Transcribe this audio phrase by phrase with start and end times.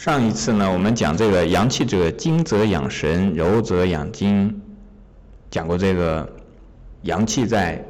[0.00, 4.62] 上一次呢，我们讲这个阳气者，精则养神，柔则养筋，
[5.50, 6.26] 讲过这个
[7.02, 7.84] 阳气在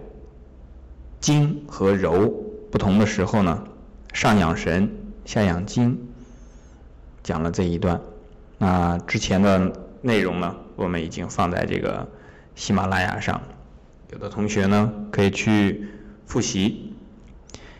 [1.20, 2.28] 精和柔
[2.68, 3.62] 不同的时候呢，
[4.12, 4.90] 上养神，
[5.24, 5.96] 下养筋，
[7.22, 8.00] 讲了这一段。
[8.58, 9.72] 那之前的
[10.02, 12.04] 内容呢，我们已经放在这个
[12.56, 13.40] 喜马拉雅上，
[14.10, 15.86] 有的同学呢可以去
[16.26, 16.92] 复习。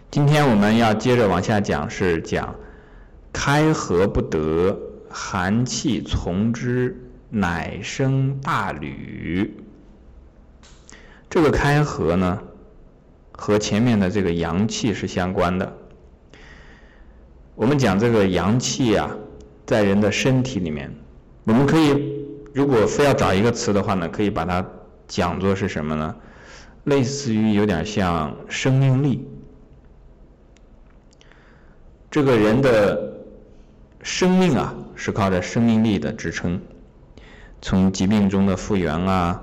[0.09, 2.55] 今天我们要接着往下讲，是讲。
[3.33, 6.97] 开合不得，寒气从之，
[7.30, 9.57] 乃生大吕。
[11.29, 12.43] 这个开合呢，
[13.33, 15.77] 和前面的这个阳气是相关的。
[17.55, 19.11] 我们讲这个阳气啊，
[19.65, 20.93] 在人的身体里面，
[21.45, 24.66] 我们可以如果非要找一个词的话呢，可以把它
[25.07, 26.16] 讲作是什么呢？
[26.85, 29.24] 类似于有点像生命力。
[32.10, 33.09] 这个人的。
[34.02, 36.60] 生命啊，是靠着生命力的支撑。
[37.60, 39.42] 从疾病中的复原啊，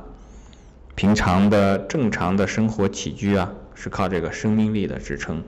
[0.96, 5.44] 平常的正常的生活起居啊，是靠这个生命力的支撑。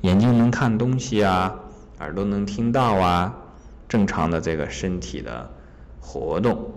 [0.00, 1.54] 眼睛能看东西啊，
[1.98, 3.36] 耳朵能听到啊，
[3.86, 5.50] 正常的这个身体的
[6.00, 6.72] 活动。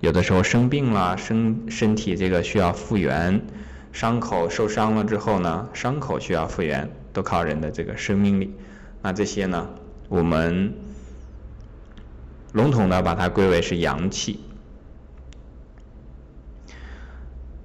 [0.00, 3.40] 有的时候生病了，身身体这个需要复原，
[3.92, 8.52] 伤口受伤了之后呢，伤口需要复原，都靠人的这个生命力。
[9.00, 9.68] 那这些呢，
[10.08, 10.74] 我们。
[12.52, 14.40] 笼统的把它归为是阳气。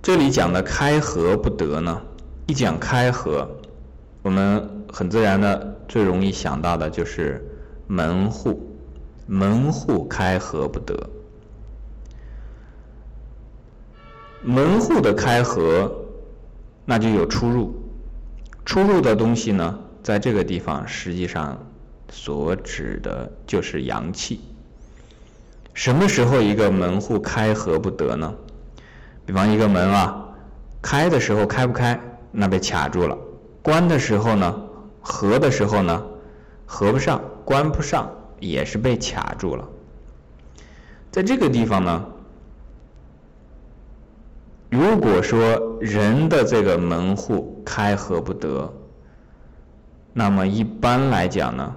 [0.01, 2.01] 这里讲的开合不得呢，
[2.45, 3.49] 一讲开合，
[4.21, 7.41] 我们很自然的最容易想到的就是
[7.87, 8.75] 门户，
[9.25, 11.09] 门户开合不得。
[14.41, 15.89] 门户的开合，
[16.83, 17.73] 那就有出入，
[18.65, 21.65] 出入的东西呢，在这个地方实际上
[22.09, 24.41] 所指的就是阳气。
[25.73, 28.33] 什么时候一个门户开合不得呢？
[29.25, 30.23] 比方一个门啊，
[30.81, 31.99] 开的时候开不开，
[32.31, 33.17] 那被卡住了；
[33.63, 34.61] 关的时候呢，
[35.01, 36.03] 合的时候呢，
[36.65, 38.07] 合不上，关不上，
[38.39, 39.67] 也是被卡住了。
[41.09, 42.05] 在这个地方呢，
[44.69, 48.71] 如果说人的这个门户开合不得，
[50.13, 51.75] 那么一般来讲呢，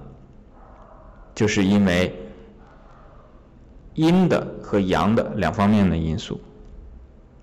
[1.33, 2.15] 就是因为。
[3.97, 6.39] 阴的和阳的两方面的因素。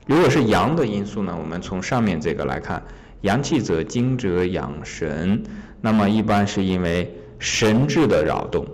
[0.06, 2.80] 如果是阳的因素呢，我们从上面这个来看，
[3.22, 5.42] 阳气者精者养神，
[5.80, 8.64] 那么一般是因为神志的扰动。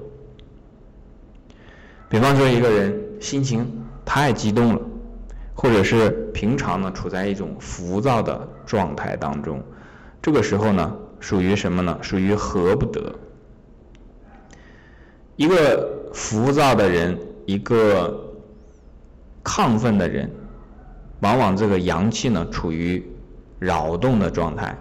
[2.10, 3.66] 比方说一个人心情
[4.04, 4.82] 太激动了，
[5.54, 9.62] 或者是平常呢处在一种浮躁的状态当中，
[10.20, 11.98] 这个时候呢属于什么呢？
[12.02, 13.14] 属于合不得。
[15.36, 17.18] 一个浮躁的人。
[17.46, 18.32] 一个
[19.42, 20.30] 亢奋的人，
[21.20, 23.04] 往往这个阳气呢处于
[23.58, 24.76] 扰动的状态，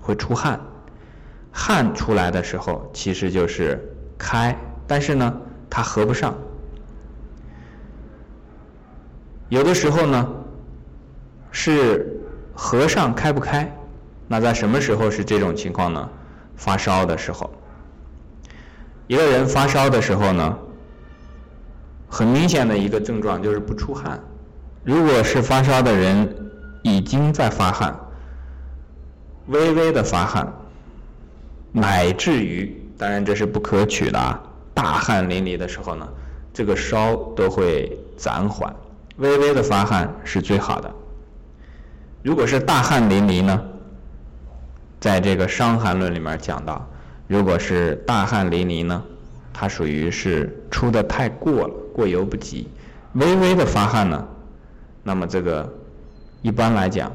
[0.00, 0.60] 会出汗。
[1.52, 3.80] 汗出来的时候，其实就是
[4.18, 4.58] 开，
[4.88, 5.40] 但是呢，
[5.70, 6.34] 它合不上。
[9.50, 10.28] 有的时候呢，
[11.52, 12.20] 是
[12.54, 13.72] 合上开不开。
[14.26, 16.10] 那在什么时候是这种情况呢？
[16.56, 17.48] 发烧的时候。
[19.06, 20.58] 一个人发烧的时候呢？
[22.14, 24.22] 很明显的一个症状就是不出汗。
[24.84, 26.32] 如果是发烧的人
[26.82, 27.92] 已经在发汗，
[29.48, 30.46] 微微的发汗，
[31.72, 34.40] 乃至于，当然这是不可取的啊，
[34.72, 36.08] 大汗淋漓的时候呢，
[36.52, 38.72] 这个烧都会暂缓。
[39.16, 40.88] 微微的发汗是最好的。
[42.22, 43.60] 如果是大汗淋漓呢，
[45.00, 46.88] 在这个《伤寒论》里面讲到，
[47.26, 49.02] 如果是大汗淋漓呢，
[49.52, 51.74] 它属于是出的太过了。
[51.94, 52.68] 过犹不及，
[53.12, 54.26] 微微的发汗呢，
[55.04, 55.72] 那么这个
[56.42, 57.10] 一般来讲，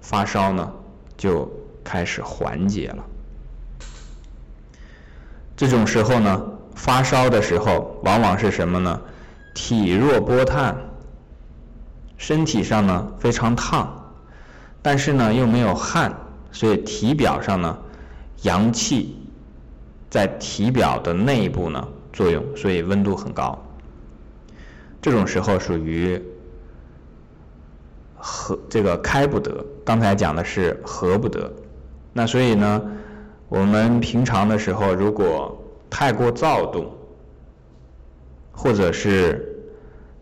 [0.00, 0.72] 发烧呢
[1.16, 1.50] 就
[1.82, 3.04] 开始缓解了。
[5.56, 6.42] 这种时候呢，
[6.76, 9.00] 发烧的时候往往是什么呢？
[9.52, 10.76] 体弱波炭，
[12.16, 13.88] 身体上呢非常烫，
[14.80, 16.14] 但是呢又没有汗，
[16.52, 17.76] 所以体表上呢
[18.42, 19.16] 阳气
[20.08, 23.63] 在体表的内部呢作用，所以温度很高。
[25.04, 26.18] 这种时候属于
[28.16, 31.52] 合这个开不得，刚才讲的是合不得，
[32.14, 32.82] 那所以呢，
[33.50, 36.90] 我们平常的时候如果太过躁动，
[38.50, 39.62] 或者是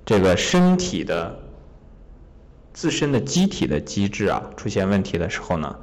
[0.05, 1.39] 这个身体的
[2.73, 5.77] 自身的机体的机制啊出现问题的时候呢，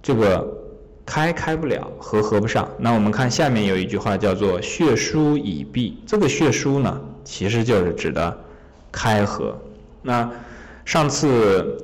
[0.00, 0.46] 这个
[1.04, 2.68] 开开不了，合合不上。
[2.78, 8.34] 那我们看下面有一句话叫做“血疏已闭”，这个血疏呢，其实就是指的
[8.90, 9.54] 开合。
[10.00, 10.30] 那
[10.86, 11.76] 上次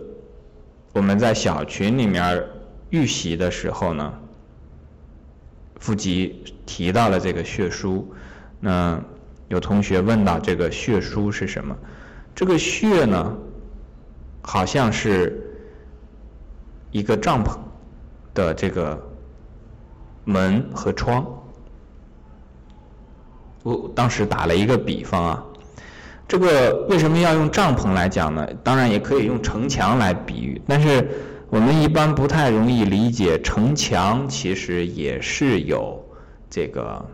[0.94, 2.42] 我们在小群里面
[2.88, 4.14] 预习的时候呢，
[5.76, 8.10] 傅吉提到了这个血书。
[8.58, 8.98] 那
[9.48, 11.76] 有同学问到这个血书是什么？
[12.34, 13.36] 这个血呢，
[14.40, 15.38] 好像是
[16.90, 17.58] 一个帐篷
[18.32, 18.98] 的这个。
[20.26, 21.22] 门和窗，
[23.64, 25.44] 我当时打了一个比方啊，
[26.28, 28.46] 这个为什么要用帐篷来讲呢？
[28.62, 31.08] 当然也可以用城墙来比喻，但是
[31.50, 36.00] 我们一般不太容易理解，城墙其实也是有
[36.48, 37.04] 这个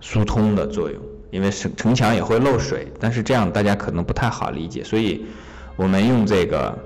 [0.00, 0.98] 疏通的作用，
[1.30, 5.26] 因为城城墙也会漏水，但是这样大家可能不太好理解，所以
[5.76, 6.78] 我们用这个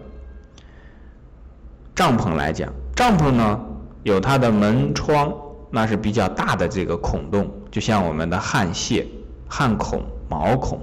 [1.95, 3.61] 帐篷来讲，帐篷呢。
[4.05, 5.33] 有它的门窗，
[5.71, 9.05] 那是比较大的这个孔洞，就像我们的汗腺、
[9.49, 10.81] 汗孔、毛孔。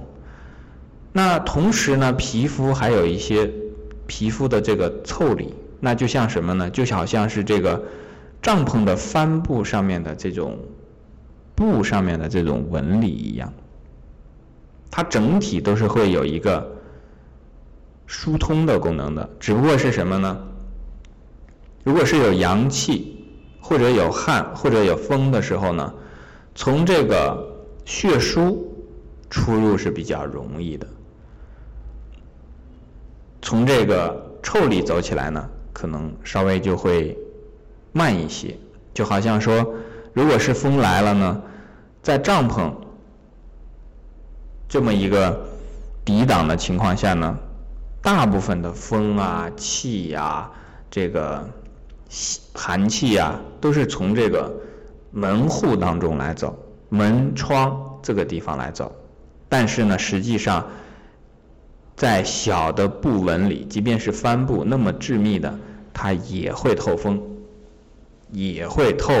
[1.10, 3.50] 那同时呢，皮肤还有一些
[4.06, 6.68] 皮肤的这个腠理，那就像什么呢？
[6.68, 7.82] 就好像是这个
[8.42, 10.58] 帐篷的帆布上面的这种
[11.54, 13.50] 布上面的这种纹理一样，
[14.90, 16.76] 它整体都是会有一个
[18.06, 19.30] 疏通的功能的。
[19.40, 20.38] 只不过是什么呢？
[21.84, 23.24] 如果是有阳气，
[23.62, 25.94] 或者有汗，或者有风的时候呢，
[26.54, 28.56] 从这个血枢
[29.30, 30.86] 出入是比较容易的。
[33.40, 37.16] 从这个臭里走起来呢，可能稍微就会
[37.92, 38.56] 慢一些。
[38.94, 39.74] 就好像说，
[40.12, 41.42] 如果是风来了呢，
[42.02, 42.72] 在帐篷
[44.68, 45.44] 这么一个
[46.04, 47.36] 抵挡的情况下呢，
[48.00, 50.50] 大部分的风啊、气呀，
[50.90, 51.48] 这个。
[52.52, 54.54] 寒气呀，都是从这个
[55.12, 58.90] 门户当中来走，门窗这个地方来走。
[59.48, 60.66] 但是呢，实际上
[61.94, 65.56] 在小的布纹里，即便是帆布那么致密的，
[65.92, 67.22] 它也会透风，
[68.30, 69.12] 也会透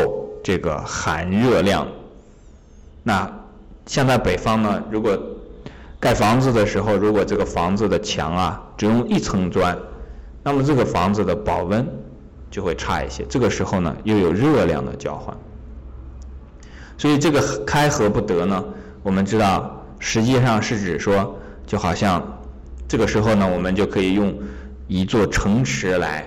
[0.42, 1.86] 这个寒热量。
[3.02, 3.30] 那
[3.86, 5.18] 像在北方呢，如果
[6.00, 9.78] 盖房子的时候，如果这个房子的墙啊只用一层砖，
[10.42, 11.86] 那么这个房子的保温。
[12.50, 15.34] 就会差一些，这个时候呢又有热量的交换，
[17.02, 18.64] 所以这个开合不得呢，
[19.02, 22.22] 我们知道实际上是指说，就好像
[22.86, 24.32] 这个时候呢，我们就可以用
[24.86, 26.24] 一座城池来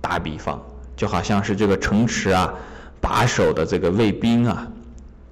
[0.00, 0.58] 打比方，
[0.96, 2.54] 就好像是这个城池啊，
[3.02, 4.66] 把守的这个卫兵啊，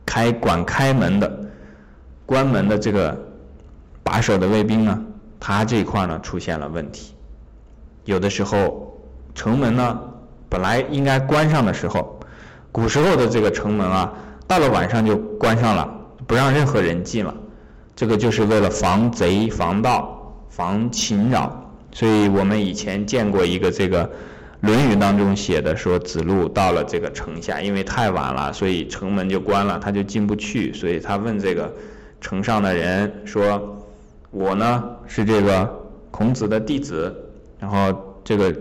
[0.05, 1.41] 开管开门的、
[2.27, 3.19] 关门的这个
[4.03, 5.03] 把守的卫兵呢，
[5.41, 7.15] 他这块呢出现了问题，
[8.05, 8.87] 有的时候。
[9.33, 9.99] 城门呢，
[10.51, 12.21] 本来应该关上的时候，
[12.73, 14.13] 古时候的这个城门啊，
[14.51, 15.89] 到了晚上就关上了，
[16.27, 17.33] 不让任何人进了。
[17.95, 21.73] 这个就是为了防贼、防盗、防侵扰。
[21.93, 24.05] 所以我们以前见过一个这个
[24.61, 30.73] 《论语》当中写的，说子路到了这个城下，因为太晚了，所以城门就关了，他就进不去。
[30.73, 31.73] 所以他问这个
[32.21, 33.81] 城上的人说
[34.33, 35.81] ：“我呢是这个
[36.11, 37.15] 孔子的弟子，
[37.61, 38.53] 然后这个。”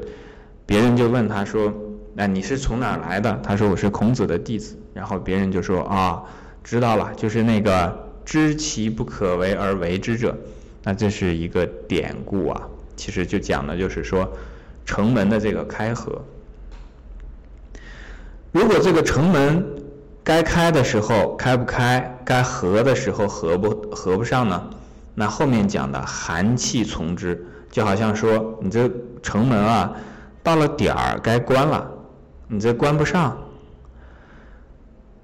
[0.67, 1.73] 别人就问他说
[2.19, 6.21] ：“那你是从哪儿来的？”他说：“我是孔子的弟子。”然后别人就说：“啊，
[6.65, 10.37] 知道了，就是那个知其不可为而为之者。”
[10.83, 12.61] 那这是一个典故啊，
[12.97, 14.29] 其实就讲的就是说
[14.85, 16.21] 城门的这个开合。
[18.51, 19.65] 如果这个城门
[20.21, 24.69] 该开的时候开不开，该合的时候合不合不上呢？
[25.15, 28.91] 那后面讲的寒气从之，就好像说你这
[29.23, 29.95] 城门啊。
[30.41, 31.91] 到了点儿该关了，
[32.51, 33.37] 你这关不上，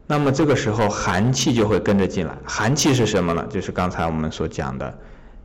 [0.06, 2.38] 那么这个时候寒气就会跟着进来。
[2.46, 3.44] 寒气是什么呢？
[3.50, 4.96] 就是刚才我们所讲的，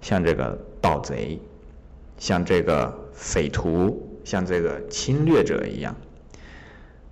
[0.02, 1.40] 像这个盗贼，
[2.18, 5.96] 像这个匪徒，像这个侵略者一样。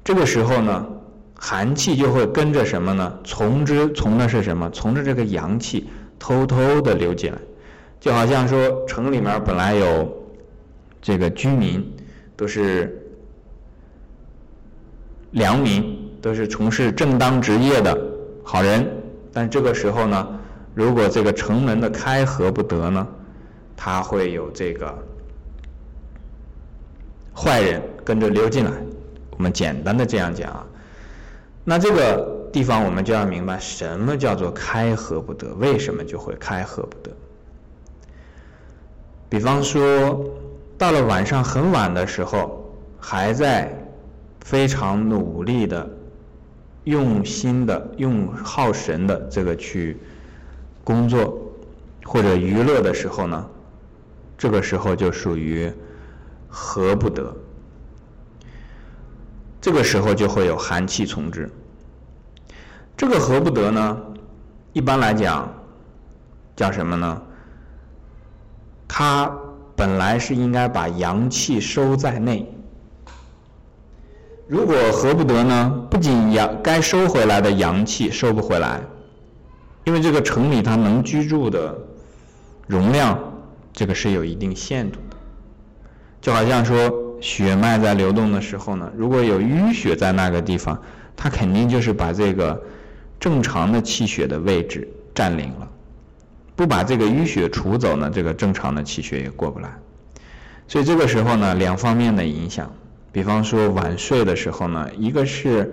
[0.04, 0.86] 这个时候呢，
[1.34, 3.18] 寒气就会跟着什么呢？
[3.24, 4.68] 从之从的是什么？
[4.68, 7.38] 从着这个阳气偷偷的流进来，
[7.98, 10.14] 就好像说城里面本来有
[11.00, 11.90] 这个居民。
[12.38, 12.97] 都是
[15.32, 17.96] 良民，都是从事正当职业的
[18.42, 18.88] 好人，
[19.32, 20.28] 但这个时候呢，
[20.74, 23.06] 如果这个城门的开合不得呢，
[23.76, 24.92] 他会有这个
[27.34, 28.70] 坏人跟着溜进来。
[29.30, 30.66] 我们简单的这样讲啊，
[31.64, 37.10] 那这个地方我们就要明白什么叫做开合不得，为什么就会开合不得？
[39.28, 40.24] 比方说。
[40.78, 43.68] 到了晚上很晚的时候，还在
[44.48, 45.86] 非常努力的、
[46.84, 49.98] 用心的、用耗神的这个去
[50.82, 51.38] 工作
[52.02, 53.46] 或者娱乐的时候呢，
[54.38, 55.70] 这个时候就属于
[56.48, 57.30] 合不得。
[59.60, 61.50] 这个时候就会有寒气从之。
[62.96, 63.98] 这个合不得呢，
[64.72, 65.46] 一般来讲
[66.56, 67.22] 叫什么呢？
[68.88, 69.30] 它
[69.76, 72.50] 本来是应该把阳气收在内。
[74.48, 78.80] 如果合不得呢，不仅阳该收回来的阳气收不回来，
[79.84, 81.76] 因为这个城里它能居住的
[82.66, 83.18] 容量，
[83.72, 85.16] 这个是有一定限度的。
[86.20, 87.04] 就好像说。
[87.20, 90.80] 血脉在流动的时候呢，如果有淤血在那个地方，
[91.16, 92.62] 它肯定就是把这个
[93.18, 95.68] 正常的气血的位置占领了。
[96.54, 99.68] 不把这个淤血除走呢，这个正常的气血也过不来。
[100.68, 102.72] 所以这个时候呢，两方面的影响，
[103.18, 105.68] 比方说晚睡的时候呢，一个是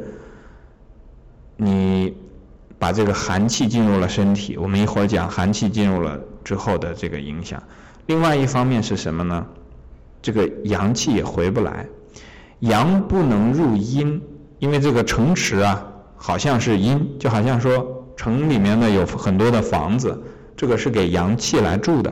[1.58, 2.18] 你
[2.80, 7.62] 把这个寒气进入了身体，我们一会儿讲寒气进入了之后的这个影响。
[8.08, 9.46] 另外一方面是什么呢？
[10.24, 11.86] 这个阳气也回不来，
[12.62, 14.20] 阳不能入阴，
[14.58, 15.86] 因为这个城池啊，
[16.18, 20.20] 好像是阴，就好像说城里面呢有很多的房子，
[20.58, 22.12] 这个是给阳气来住的，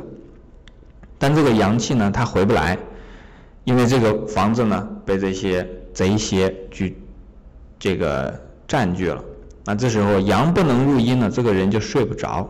[1.18, 2.78] 但这个阳气呢，它回不来，
[3.64, 6.98] 因为这个房子呢被这些贼邪去
[7.80, 8.34] 这个
[8.68, 9.24] 占据了，
[9.66, 12.50] 那这时候阳不能入阴呢，这个人就睡不着，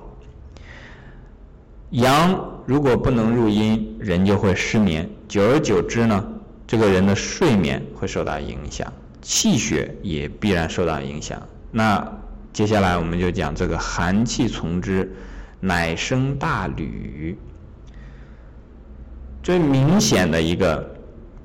[1.91, 2.49] 阳。
[2.65, 6.25] 如果不能入阴，人就会失眠，久而久之呢，
[6.65, 11.45] 这个人的睡眠会受到影响，气血也必然受到影响。
[11.71, 12.09] 那
[12.53, 15.13] 接下来我们就讲这个寒气从之，
[15.59, 17.37] 乃生大吕。
[19.43, 20.92] 最明显的一个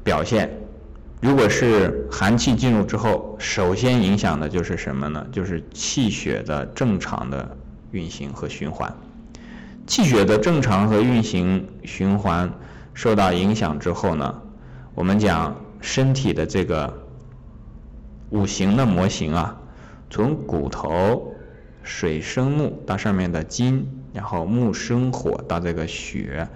[0.09, 0.49] 表现，
[1.21, 5.27] 如果是寒气进入之后，首先影响的就是什么呢？
[5.31, 7.55] 就是气血的正常的
[7.91, 8.91] 运行和循环。
[9.87, 12.51] 气血的正常和运行循环
[12.95, 14.41] 受到影响之后呢，
[14.95, 17.03] 我们讲身体的这个
[18.31, 19.61] 五行的模型啊，
[20.09, 21.35] 从骨头
[21.83, 26.49] 水生木到上面的金，然后木生火到这个血，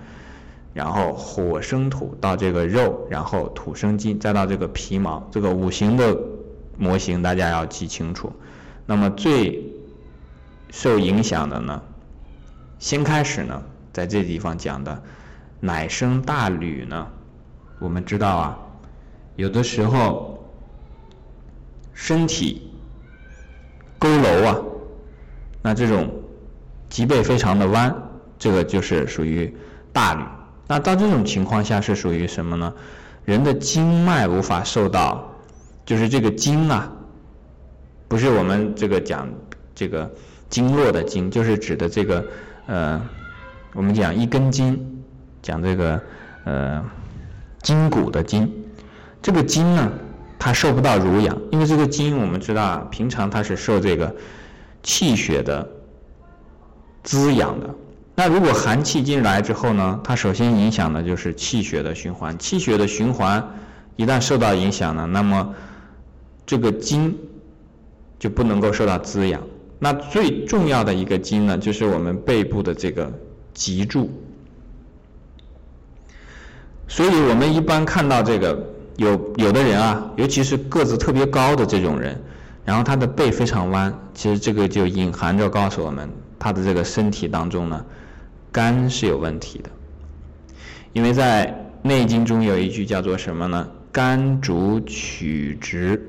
[0.75, 6.19] 然后火生土到这个肉，然后土生金，再到这个皮毛，这个五行的
[6.79, 8.33] 模型大家要记清楚。
[8.87, 9.63] 那么最
[10.71, 11.83] 受影响的呢？
[12.79, 13.63] 先开始呢，
[13.93, 15.03] 在这地方讲的
[15.61, 17.07] “乃生大吕”呢，
[17.79, 18.59] 我们知道啊，
[19.37, 20.43] 有的时候
[21.93, 22.73] 身体
[24.01, 24.59] 佝偻啊，
[25.63, 26.11] 那这种
[26.89, 27.95] 脊背非常的弯，
[28.39, 29.55] 这个就是属于
[29.93, 30.23] 大吕。
[30.73, 32.73] 那到这种情况下是属于什么呢？
[33.27, 35.31] 人的经脉无法受到，
[35.85, 36.91] 就是这个经啊，
[38.09, 39.29] 不是我们这个讲
[39.75, 40.11] 这个
[40.49, 42.25] 经络的经，就是指的这个。
[42.69, 42.99] 呃，
[43.75, 45.05] 我们讲一根筋，
[45.43, 46.01] 讲这个
[46.45, 46.83] 呃
[47.61, 48.51] 筋骨的筋，
[49.21, 49.93] 这个筋呢，
[50.39, 54.17] 它受不到濡养，因为这个筋我们知道啊，平常它是受这个
[54.83, 55.69] 气血的
[57.03, 57.69] 滋养的。
[58.15, 63.43] 那如果寒气进来之后呢，它首先影响的就是气血的循环，气血的循环
[63.97, 65.55] 一旦受到影响呢，那么
[66.45, 67.19] 这个筋
[68.19, 69.43] 就不能够受到滋养。
[69.79, 73.13] 那最重要的一个筋呢，就是我们背部的这个
[73.55, 74.11] 脊柱。
[76.87, 82.23] 所以我们一般看到这个有有的人啊，尤其是个子特别高的这种人，
[82.65, 87.85] 然后他的背非常弯，其实这个就隐含着告诉我们，他的这个身体当中呢，
[88.53, 89.71] 肝是有问题的。
[90.93, 91.47] 因为在
[91.89, 93.67] 《内经》中有一句叫做什么呢？
[93.91, 96.01] 肝主曲直。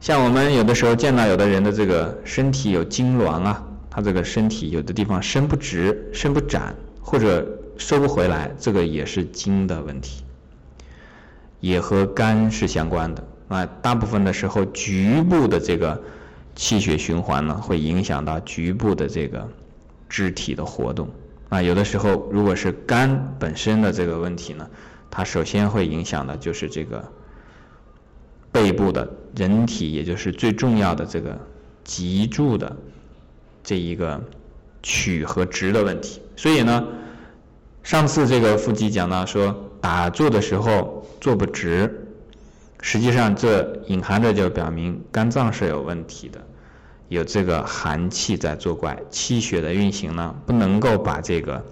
[0.00, 7.46] 像我们有的时候见到有的人的这个身体有痉挛啊，他这个身体有的地方伸不直、伸不展，或者
[7.78, 10.22] 收不回来，这个也是筋的问题，
[11.60, 13.64] 也和肝是相关的啊。
[13.80, 16.02] 大部分的时候，局部的这个
[16.54, 19.48] 气血循环呢，会影响到局部的这个
[20.08, 21.08] 肢体的活动
[21.48, 21.62] 啊。
[21.62, 24.68] 有的时候，如果是肝本身的这个问题呢，
[25.10, 27.04] 它首先会影响的就是这个。
[28.52, 31.36] 背部的人体，也就是最重要的这个
[31.82, 32.76] 脊柱的
[33.64, 34.22] 这一个
[34.80, 36.22] 曲和直的问题。
[36.36, 36.86] 所以呢，
[37.82, 42.06] 上次这个腹肌讲到说，打坐的时候坐不直，
[42.80, 46.40] 实际上这隐含着就表明肝脏是有问题的，
[47.14, 51.64] 有这个寒气在作怪，气血的运行呢不能够把这个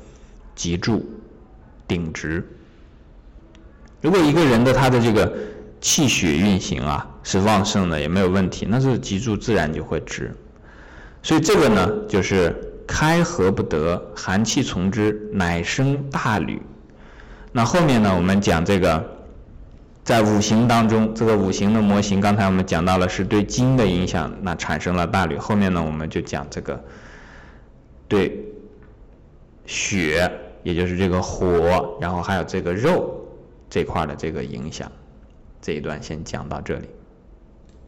[0.54, 1.04] 脊柱
[1.86, 2.42] 顶直。
[4.00, 5.32] 如果一个人的他的这个
[5.80, 10.34] 气血运行啊是旺盛的，也没有问题，那是脊柱自然就会直。
[11.22, 12.54] 所以这个呢，就是
[12.86, 16.60] 开合不得，寒气从之，乃生大吕。
[17.52, 19.21] 那后面呢，我们讲这个，
[20.04, 25.36] 在五行当中，这个五行的模型，刚才我们讲到了是对金的影响，那产生了大吕。
[25.38, 26.82] 后面呢，我们就讲这个
[28.08, 28.44] 对
[29.64, 30.30] 血，
[30.64, 33.14] 也就是这个火，然后还有这个肉
[33.70, 34.90] 这块的这个影响。
[35.60, 36.88] 这一段先讲到这里。